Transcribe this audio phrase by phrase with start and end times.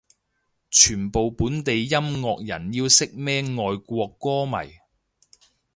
[0.71, 4.79] 全部本地音樂人要識咩外國歌迷